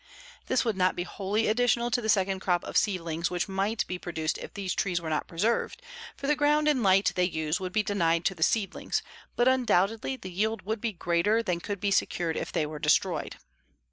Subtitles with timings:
[0.47, 3.99] This would not be wholly additional to the second crop of seedlings which might be
[3.99, 5.79] produced if these trees were not preserved,
[6.17, 9.03] for the ground and light they use would be denied to the seedlings,
[9.35, 13.35] but undoubtedly the yield would be greater than could be secured if they were destroyed.